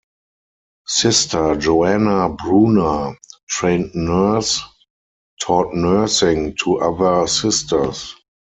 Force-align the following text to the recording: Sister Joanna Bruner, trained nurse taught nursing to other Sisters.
Sister 0.87 1.55
Joanna 1.57 2.29
Bruner, 2.29 3.15
trained 3.47 3.93
nurse 3.93 4.59
taught 5.39 5.75
nursing 5.75 6.55
to 6.63 6.79
other 6.79 7.27
Sisters. 7.27 8.15